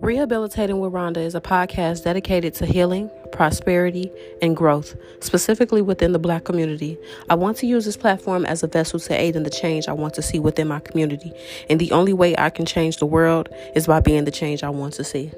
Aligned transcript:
Rehabilitating 0.00 0.78
with 0.78 0.92
Rhonda 0.92 1.16
is 1.16 1.34
a 1.34 1.40
podcast 1.40 2.04
dedicated 2.04 2.54
to 2.54 2.66
healing, 2.66 3.10
prosperity, 3.32 4.12
and 4.40 4.56
growth, 4.56 4.94
specifically 5.18 5.82
within 5.82 6.12
the 6.12 6.20
Black 6.20 6.44
community. 6.44 6.96
I 7.28 7.34
want 7.34 7.56
to 7.58 7.66
use 7.66 7.84
this 7.84 7.96
platform 7.96 8.46
as 8.46 8.62
a 8.62 8.68
vessel 8.68 9.00
to 9.00 9.14
aid 9.14 9.34
in 9.34 9.42
the 9.42 9.50
change 9.50 9.88
I 9.88 9.92
want 9.92 10.14
to 10.14 10.22
see 10.22 10.38
within 10.38 10.68
my 10.68 10.78
community. 10.78 11.32
And 11.68 11.80
the 11.80 11.90
only 11.90 12.12
way 12.12 12.36
I 12.38 12.48
can 12.48 12.64
change 12.64 12.98
the 12.98 13.06
world 13.06 13.48
is 13.74 13.88
by 13.88 13.98
being 13.98 14.24
the 14.24 14.30
change 14.30 14.62
I 14.62 14.70
want 14.70 14.94
to 14.94 15.04
see. 15.04 15.32